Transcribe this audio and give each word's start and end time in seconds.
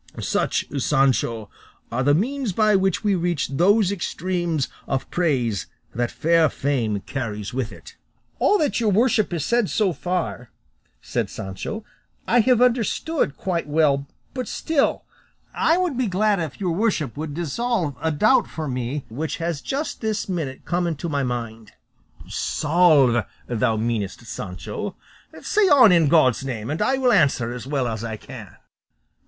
Such, 0.19 0.65
Sancho, 0.79 1.47
are 1.91 2.01
the 2.01 2.15
means 2.15 2.53
by 2.53 2.75
which 2.75 3.03
we 3.03 3.13
reach 3.13 3.49
those 3.49 3.91
extremes 3.91 4.67
of 4.87 5.07
praise 5.11 5.67
that 5.93 6.09
fair 6.09 6.49
fame 6.49 7.01
carries 7.01 7.53
with 7.53 7.71
it." 7.71 7.97
"All 8.39 8.57
that 8.57 8.79
your 8.79 8.89
worship 8.91 9.31
has 9.31 9.45
said 9.45 9.69
so 9.69 9.93
far," 9.93 10.49
said 11.03 11.29
Sancho, 11.29 11.85
"I 12.27 12.39
have 12.39 12.63
understood 12.63 13.37
quite 13.37 13.67
well; 13.67 14.07
but 14.33 14.47
still 14.47 15.03
I 15.53 15.77
would 15.77 15.95
be 15.95 16.07
glad 16.07 16.39
if 16.39 16.59
your 16.59 16.71
worship 16.71 17.15
would 17.15 17.35
dissolve 17.35 17.95
a 18.01 18.09
doubt 18.11 18.47
for 18.47 18.67
me, 18.67 19.05
which 19.07 19.37
has 19.37 19.61
just 19.61 20.01
this 20.01 20.27
minute 20.27 20.65
come 20.65 20.87
into 20.87 21.09
my 21.09 21.21
mind." 21.21 21.73
"Solve, 22.27 23.23
thou 23.45 23.77
meanest, 23.77 24.25
Sancho," 24.25 24.95
said 24.95 24.95
Don 25.29 25.41
Quixote; 25.41 25.45
"say 25.45 25.69
on, 25.69 25.91
in 25.91 26.07
God's 26.07 26.43
name, 26.43 26.71
and 26.71 26.81
I 26.81 26.97
will 26.97 27.11
answer 27.11 27.53
as 27.53 27.67
well 27.67 27.87
as 27.87 28.03
I 28.03 28.17
can." 28.17 28.57